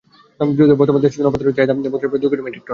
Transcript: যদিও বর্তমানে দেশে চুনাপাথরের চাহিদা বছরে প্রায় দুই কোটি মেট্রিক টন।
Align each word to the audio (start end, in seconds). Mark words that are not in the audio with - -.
যদিও 0.59 0.79
বর্তমানে 0.79 1.03
দেশে 1.03 1.15
চুনাপাথরের 1.19 1.55
চাহিদা 1.57 1.73
বছরে 1.93 2.07
প্রায় 2.11 2.21
দুই 2.21 2.29
কোটি 2.31 2.43
মেট্রিক 2.45 2.63
টন। 2.65 2.69